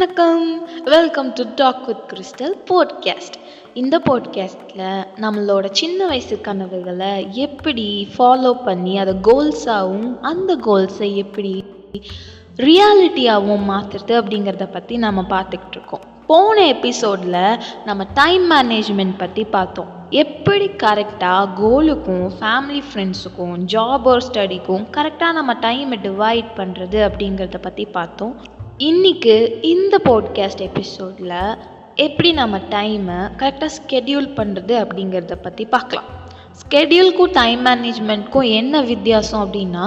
[0.00, 0.44] வணக்கம்.
[0.84, 3.34] Welcome to talk with Crystal podcast
[3.74, 7.84] இந்த போட்காஸ்டில் நம்மளோட சின்ன வயசு கனவுகளை எப்படி
[8.14, 11.64] ஃபாலோ பண்ணி அதை கோல்ஸாகவும் அந்த கோல்ஸை எப்படி
[12.56, 16.06] ரியாலிட்டியாகவும் மாற்றுறது அப்படிங்கிறத பற்றி நம்ம பார்த்துக்கிட்டு இருக்கோம்.
[16.26, 19.90] போன எபிசோடில் நம்ம டைம் மேனேஜ்மெண்ட் பற்றி பார்த்தோம்.
[20.10, 27.84] எப்படி கரெக்டாக கோலுக்கும் ஃபேமிலி ஃப்ரெண்ட்ஸுக்கும் ஜாப் ஒரு ஸ்டடிக்கும் கரெக்டாக நம்ம டைமை டிவைட் பண்ணுறது அப்படிங்கிறத பற்றி
[27.84, 28.34] பார்த்தோம்.
[28.86, 31.34] இன்னைக்கு இந்த போட்காஸ்ட் எபிசோடில்
[31.94, 36.08] எப்படி நம்ம டைமை கரெக்டாக ஸ்கெடியூல் பண்ணுறது அப்படிங்கிறத பற்றி பார்க்கலாம்.
[36.60, 39.84] ஸ்கெடியூலுக்கும் டைம் மேனேஜ்மெண்ட்க்கும் என்ன வித்தியாசம் அப்படின்னா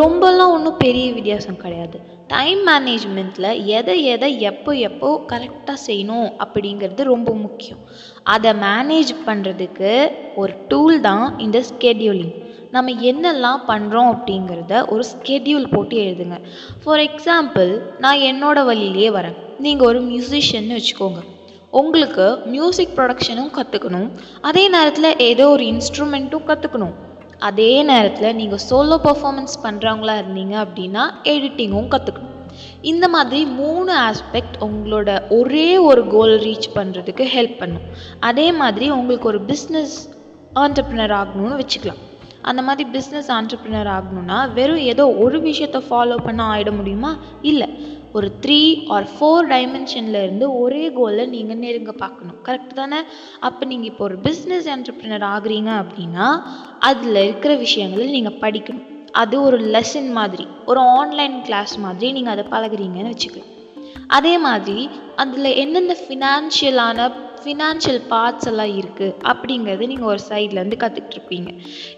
[0.00, 1.98] ரொம்பலாம் ஒன்றும் பெரிய வித்தியாசம் கிடையாது.
[2.26, 7.80] டைம் மேனேஜ்மெண்ட்டில் எதை எதை எப்போ எப்போ கரெக்டாக செய்யணும் அப்படிங்கிறது ரொம்ப முக்கியம்.
[8.22, 9.92] அதை மேனேஜ் பண்ணுறதுக்கு
[10.34, 12.34] ஒரு டூல் தான் இந்த ஸ்கெடியூலிங்
[12.74, 16.36] நம்ம என்னெல்லாம் பண்ணுறோம் அப்படிங்கிறத ஒரு ஸ்கெடியூல் போட்டு எழுதுங்க.
[16.82, 17.70] ஃபார் எக்ஸாம்பிள்
[18.04, 19.36] நான் என்னோட வழியிலே வரேன்.
[19.64, 21.20] நீங்கள் ஒரு மியூசிஷியன்னு வச்சுக்கோங்க.
[21.80, 24.08] உங்களுக்கு மியூசிக் ப்ரொடக்ஷனும் கற்றுக்கணும்
[24.48, 26.94] அதே நேரத்தில் ஏதோ ஒரு இன்ஸ்ட்ருமெண்ட்டும் கற்றுக்கணும்
[27.48, 32.30] அதே நேரத்தில் நீங்கள் சோலோ பர்ஃபார்மன்ஸ் பண்ணுறவங்களா இருந்தீங்க அப்படின்னா எடிட்டிங்கும் கற்றுக்கணும்
[32.90, 37.86] இந்த மாதிரி மூணு ஆஸ்பெக்ட் உங்களோட ஒரே ஒரு கோல் ரீச் பண்ணுறதுக்கு ஹெல்ப் பண்ணும்.
[38.30, 39.96] அதே மாதிரி உங்களுக்கு ஒரு பிஸ்னஸ்
[40.64, 42.02] ஆண்டர்ப்ரினர் ஆகணும்னு வச்சுக்கலாம்.
[42.50, 47.10] அந்த மாதிரி பிஸ்னஸ் ஆண்டர்ப்ரினர் ஆகணும்னா வெறும் ஏதோ ஒரு விஷயத்த ஃபாலோ பண்ண ஆகிட முடியுமா?
[47.50, 47.68] இல்லை.
[48.18, 48.60] ஒரு த்ரீ
[48.94, 52.38] ஆர் ஃபோர் டைமென்ஷனில் இருந்து ஒரே கோலை நீங்கள் நெருங்க பார்க்கணும்.
[52.48, 53.00] கரெக்ட் தானே?
[53.48, 56.26] அப்போ நீங்கள் இப்போ ஒரு பிஸ்னஸ் என்டர்பிரினர் ஆகுறீங்க அப்படின்னா
[56.90, 58.88] அதில் இருக்கிற விஷயங்களை நீங்கள் படிக்கணும்.
[59.22, 63.50] அது ஒரு லெசன் மாதிரி ஒரு ஆன்லைன் கிளாஸ் மாதிரி நீங்கள் அதை பழகுறீங்கன்னு வச்சுக்கலாம்.
[64.16, 64.78] அதே மாதிரி
[65.22, 67.08] அதில் என்னென்ன ஃபினான்ஷியலான
[67.42, 71.50] ஃபினான்ஷியல் பார்ட்ஸ் எல்லாம் இருக்குது அப்படிங்கிறது நீங்கள் ஒரு சைட்லேருந்து கற்றுக்கிட்டு இருப்பீங்க.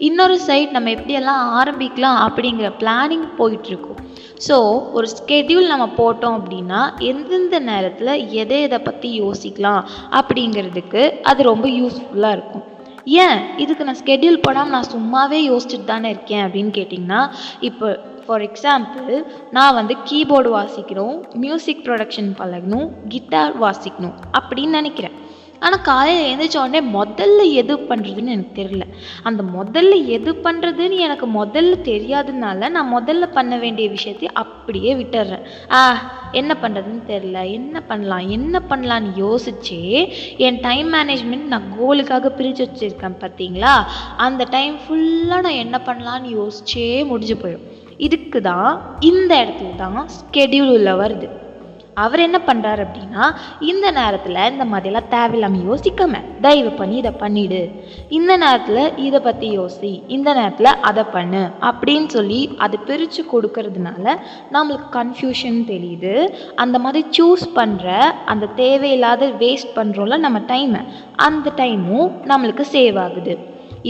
[0.09, 4.01] இன்னொரு சைட் நம்ம எப்படியெல்லாம் ஆரம்பிக்கலாம் அப்படிங்கிற பிளானிங் போயிட்டுருக்கும்
[4.47, 4.57] ஸோ
[4.97, 9.83] ஒரு ஸ்கெடியூல் நம்ம போட்டோம் அப்படின்னா எந்தெந்த நேரத்தில் எதை எதை பற்றி யோசிக்கலாம்
[10.21, 12.65] அப்படிங்கிறதுக்கு அது ரொம்ப யூஸ்ஃபுல்லாக இருக்கும்.
[13.25, 13.39] ஏன்?
[13.63, 17.21] இதுக்கு நான் ஸ்கெடியூல் போடாமல் நான் சும்மாவே யோசிச்சுட்டு தானே இருக்கேன் அப்படின்னு கேட்டிங்கன்னா
[17.69, 17.89] இப்போ
[18.27, 19.11] ஃபார் எக்ஸாம்பிள்
[19.57, 25.17] நான் வந்து கீபோர்டு வாசிக்கணும் மியூசிக் ப்ரொடக்ஷன் பழகணும் கிட்டார் வாசிக்கணும் அப்படின்னு நினைக்கிறேன்.
[25.61, 28.85] ஆனால் காலையில் எழுந்திரிச்ச உடனே முதல்ல எது பண்ணுறதுன்னு எனக்கு தெரியல.
[29.23, 35.81] அந்த முதல்ல எது பண்ணுறதுன்னு எனக்கு முதல்ல தெரியாததுனால நான் முதல்ல பண்ண வேண்டிய விஷயத்தை அப்படியே விட்டுடுறேன் ஆ
[36.33, 38.29] என்ன பண்ணுறதுன்னு தெரில என்ன பண்ணலாம்?
[38.29, 40.11] என்ன பண்ணலான்னு யோசிச்சே
[40.47, 43.75] என் டைம் மேனேஜ்மெண்ட் நான் கோலுக்காக பிரித்து வச்சுருக்கேன் பார்த்தீங்களா
[44.17, 47.67] அந்த டைம் ஃபுல்லாக நான் என்ன பண்ணலான்னு யோசிச்சே முடிஞ்சு போயிடும்.
[47.97, 51.29] இதுக்கு தான் இந்த இடத்துல தான் ஸ்கெடியூல் உள்ள வருது.
[52.03, 53.25] அவர் என்ன பண்ணுறாரு அப்படின்னா
[53.71, 57.61] இந்த நேரத்தில் இந்த மாதிரிலாம் தேவையில்லாமல் யோசிக்காம தயவு பண்ணி இதை பண்ணிடு.
[58.19, 64.05] இந்த நேரத்தில் இதை பற்றி யோசி இந்த நேரத்தில் அதை பண்ணு அப்படின்னு சொல்லி அதை பிரித்து கொடுக்கறதுனால
[64.57, 66.15] நம்மளுக்கு கன்ஃபியூஷன் தெரியுது.
[66.65, 67.89] அந்த மாதிரி சூஸ் பண்ணுற
[68.35, 70.83] அந்த தேவையில்லாத வேஸ்ட் பண்ணுறோம்ல நம்ம டைமை
[71.29, 73.37] அந்த டைமும் நம்மளுக்கு சேவ் ஆகுது.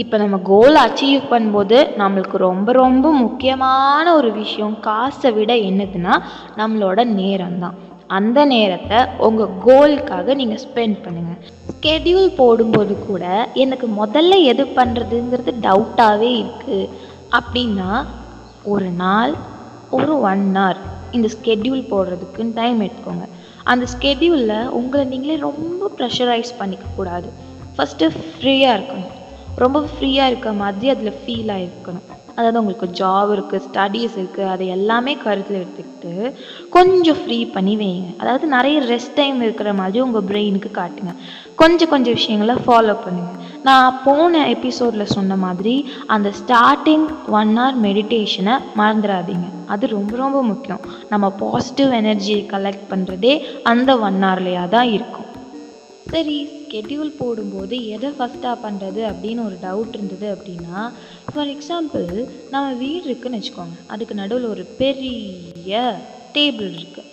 [0.01, 6.15] இப்போ நம்ம கோல் அச்சீவ் பண்ணும்போது நம்மளுக்கு ரொம்ப ரொம்ப முக்கியமான ஒரு விஷயம் காசை விட என்னதுன்னா
[6.61, 7.75] நம்மளோட நேரம் தான்
[8.07, 16.31] அந்த நேரத்தை உங்கள் கோலுக்காக நீங்கள் ஸ்பெண்ட் பண்ணுங்கள் ஸ்கெடியூல் போடும்போது கூட எனக்கு முதல்ல எது பண்ணுறதுங்கிறது டவுட்டாகவே
[16.41, 16.89] இருக்குது
[17.31, 18.05] அப்படின்னா
[18.63, 19.33] ஒரு நாள்
[19.89, 20.77] ஒரு ஒன் ஹவர்
[21.11, 23.27] இந்த ஸ்கெடியூல் போடுறதுக்குன்னு டைம் எடுத்துக்கோங்க.
[23.63, 27.29] அந்த ஸ்கெடியூலில் உங்களை நீங்களே ரொம்ப ப்ரெஷரைஸ் பண்ணிக்கக்கூடாது
[27.77, 29.13] ஃபஸ்ட்டு ஃப்ரீயாக இருக்கணும்.
[29.55, 35.13] ரொம்ப ஃப்ரீயாக இருக்க மாதிரி அதில் ஃபீல் ஆகிருக்கணும் அதாவது உங்களுக்கு ஜாப் இருக்குது ஸ்டடீஸ் இருக்குது அதை எல்லாமே
[35.23, 36.13] கருத்தில் எடுத்துக்கிட்டு
[36.75, 38.09] கொஞ்சம் ஃப்ரீ பண்ணி வைங்க.
[38.21, 41.13] அதாவது நிறைய ரெஸ்ட் டைம் இருக்கிற மாதிரி உங்கள் பிரெயினுக்கு காட்டுங்க.
[41.61, 45.75] கொஞ்சம் கொஞ்சம் விஷயங்களை ஃபாலோ பண்ணுங்கள் நான் போன எபிசோடில் சொன்ன மாதிரி
[46.15, 47.07] அந்த ஸ்டார்டிங்
[47.39, 50.83] ஒன் ஹவர் மெடிடேஷனை மறந்துடாதீங்க அது ரொம்ப ரொம்ப முக்கியம்.
[51.13, 53.33] நம்ம பாசிட்டிவ் எனர்ஜியை கலெக்ட் பண்ணுறதே
[53.73, 55.29] அந்த ஒன் ஹவர்லையாக தான் இருக்கும்.
[56.13, 56.37] சரி.
[56.75, 60.79] ஸ்கெடியூல் போடும்போது எதை ஃபஸ்ட்டாக பண்ணுறது அப்படின்னு ஒரு டவுட் இருந்தது அப்படின்னா
[61.33, 62.07] ஃபார் எக்ஸாம்பிள்
[62.53, 63.77] நம்ம வீடு இருக்குன்னு வச்சுக்கோங்க.
[63.87, 65.81] அதுக்கு நடுவில் ஒரு பெரிய
[66.37, 67.11] டேபிள் இருக்குது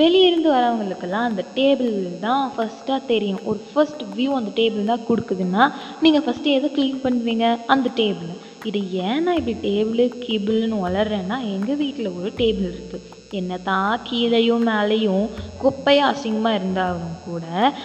[0.00, 3.40] வெளியிருந்து வரவங்களுக்கெல்லாம் அந்த டேபிள் தான் ஃபஸ்ட்டாக தெரியும்.
[3.44, 5.64] ஒரு ஃபர்ஸ்ட் வியூ அந்த டேபிள் தான் கொடுக்குதுன்னா
[6.00, 7.46] நீங்கள் ஃபஸ்ட்டு எதை க்ளீன் பண்ணுவீங்க?
[7.66, 8.32] அந்த டேபிள்
[8.64, 14.66] இது ஏன் நான் இப்படி டேபிள் கிபிள்னு வளர்றேன்னா எங்கள் வீட்டில் ஒரு டேபிள் இருக்குது என்ன தான் கீழேயும்
[14.66, 15.26] மேலேயும்
[15.62, 17.44] குப்பையாக அசிங்கமாக இருந்தாலும் கூட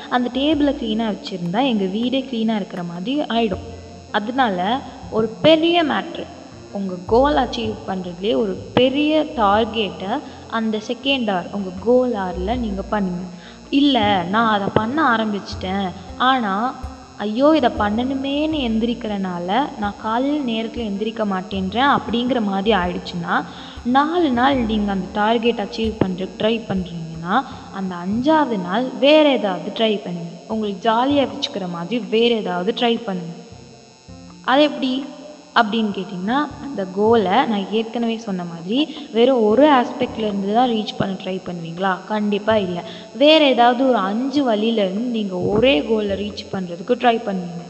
[0.09, 3.65] அந்த டேபிளை க்ளீனாக வச்சுருந்தா எங்கள் வீடே க்ளீனாக இருக்கிற மாதிரி ஆகிடும்
[4.11, 4.79] அதனால
[5.11, 6.25] ஒரு பெரிய மேட்ரு
[6.71, 13.31] உங்கள் கோல் அச்சீவ் பண்ணுறதுலேயே ஒரு பெரிய டார்கெட்டை அந்த செகண்ட் ஆர் உங்கள் கோல் ஆரில் நீங்கள் பண்ணுங்கள்
[13.69, 15.91] இல்லை நான் அதை பண்ண ஆரம்பிச்சிட்டேன்.
[16.17, 16.75] ஆனால்
[17.17, 23.35] ஐயோ இதை பண்ணணுமேன்னு எந்திரிக்கிறனால நான் காலையில் நேரத்தில் எந்திரிக்க மாட்டேன்றேன் அப்படிங்கிற மாதிரி ஆயிடுச்சுன்னா
[23.83, 27.43] நாலு நாள் நீங்கள் அந்த டார்கெட் அச்சீவ் பண்ணுற ட்ரை பண்ணுறீங்கன்னா
[27.73, 33.39] அந்த அஞ்சாவது நாள் வேறு ஏதாவது ட்ரை பண்ணுங்கள் உங்களுக்கு ஜாலியாக வச்சுக்கிற மாதிரி வேறு ஏதாவது ட்ரை பண்ணுங்கள்
[34.41, 35.05] அது எப்படி?
[35.59, 38.79] அப்படின்னு கேட்டிங்கன்னா அந்த கோலை நான் ஏற்கனவே சொன்ன மாதிரி
[39.15, 41.91] வெறும் ஒரு ஆஸ்பெக்ட்லேருந்து தான் ரீச் பண்ண ட்ரை பண்ணுவீங்களா?
[42.13, 42.83] கண்டிப்பாக இல்லை.
[43.23, 47.65] வேறு ஏதாவது ஒரு அஞ்சு வழியிலேருந்து நீங்கள் ஒரே கோலை ரீச் பண்ணுறதுக்கு ட்ரை பண்ணுவீங்க.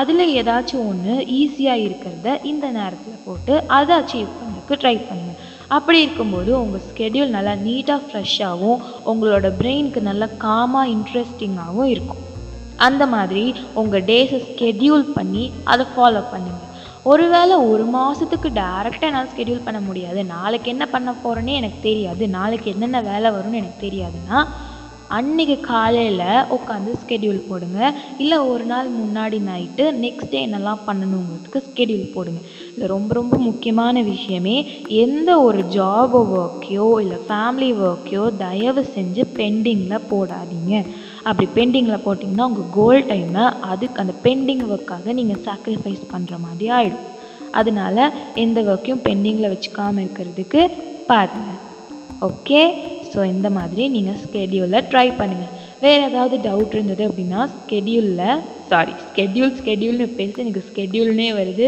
[0.00, 5.42] அதில் ஏதாச்சும் ஒன்று ஈஸியாக இருக்கிறத இந்த நேரத்தில் போட்டு அதை அச்சீவ் பண்ணுறதுக்கு ட்ரை பண்ணுங்கள்
[5.76, 12.22] அப்படி இருக்கும்போது உங்கள் ஸ்கெடியூல் நல்லா நீட்டாக ஃப்ரெஷ்ஷாகவும் உங்களோட பிரெயினுக்கு நல்லா காமாக இன்ட்ரெஸ்டிங்காகவும் இருக்கும்.
[12.86, 13.44] அந்த மாதிரி
[13.80, 16.72] உங்கள் டேஸை ஸ்கெடியூல் பண்ணி அதை ஃபாலோ பண்ணுங்கள்
[17.10, 20.20] ஒருவேளை ஒரு மாதத்துக்கு டேரெக்டாக என்னால் ஸ்கெடியூல் பண்ண முடியாது.
[20.36, 22.24] நாளைக்கு என்ன பண்ண போகிறேன்னே எனக்கு தெரியாது.
[22.38, 24.40] நாளைக்கு என்னென்ன வேலை வரும்னு எனக்கு தெரியாதுன்னா
[25.16, 27.80] அன்றைக்கி காலையில் உட்காந்து ஸ்கெடியூல் போடுங்க.
[28.22, 32.40] இல்லை ஒரு நாள் முன்னாடி நைட்டு நெக்ஸ்ட் டே என்னெல்லாம் பண்ணணுங்கிறதுக்கு ஸ்கெடியூல் போடுங்க.
[32.72, 34.56] இல்லை ரொம்ப ரொம்ப முக்கியமான விஷயமே
[35.04, 40.74] எந்த ஒரு ஜாப் ஒர்க்கையோ இல்லை ஃபேமிலி ஒர்க்கையோ தயவு செஞ்சு பெண்டிங்கில் போடாதீங்க.
[41.28, 47.06] அப்படி பெண்டிங்கில் போட்டிங்கன்னா உங்கள் கோல் டைமை அதுக்கு அந்த பெண்டிங் ஒர்க்காக நீங்கள் சாக்ரிஃபைஸ் பண்ணுற மாதிரி ஆகிடும்
[47.60, 47.98] அதனால
[48.44, 50.62] எந்த ஒர்க்கையும் பெண்டிங்கில் வச்சுக்காமல் இருக்கிறதுக்கு
[51.10, 51.62] பாருங்கள்
[52.28, 52.60] ஓகே
[53.12, 55.52] ஸோ இந்த மாதிரி நீங்கள் ஸ்கெடியூலில் ட்ரை பண்ணுங்கள்
[55.84, 61.66] வேறு ஏதாவது டவுட் இருந்தது அப்படின்னா ஸ்கெடியூலில் சாரி ஸ்கெடியூல் ஸ்கெடியூல்னு பேசி எனக்கு ஸ்கெடியூல்னே வருது.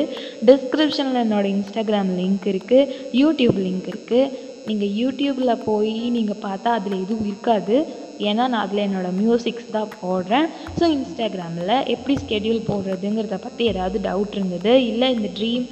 [0.48, 2.88] டிஸ்கிரிப்ஷனில் என்னோடய இன்ஸ்டாகிராம் லிங்க் இருக்குது
[3.20, 4.30] யூடியூப் லிங்க் இருக்குது
[4.68, 7.76] நீங்கள் யூடியூப்பில் போய் நீங்கள் பார்த்தா அதில் எதுவும் இருக்காது.
[8.18, 10.48] ஏன்னா நான் அதில் என்னோடய மியூசிக்ஸ் தான் போடுறேன்.
[10.78, 14.72] ஸோ இன்ஸ்டாகிராமில் எப்படி ஸ்கெடியூல் போடுறதுங்கிறத பற்றி ஏதாவது டவுட் இருந்தது?
[14.86, 15.66] இல்லை இந்த dream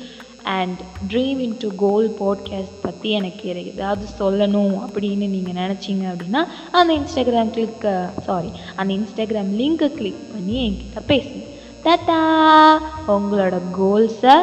[0.56, 0.80] and
[1.12, 6.42] dream into goal podcast பற்றி எனக்கு ஏதாவது சொல்லணும் அப்படின்னு நீங்கள் நினச்சிங்க அப்படின்னா
[6.78, 7.86] அந்த இன்ஸ்டாகிராம் கிளிக்
[8.28, 11.44] சாரி அந்த இன்ஸ்டாகிராம் லிங்க்கை கிளிக் பண்ணி என்கிட்ட பேசுங்க.
[11.86, 12.20] தட்டா
[13.16, 14.36] உங்களோட கோல்ஸை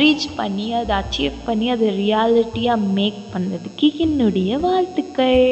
[0.00, 5.48] ரீச் பண்ணி அதை அச்சீவ் பண்ணி அதை ரியாலிட்டியாக மேக் பண்ணுறதுக்கு என்னுடைய வாழ்த்துக்கள்.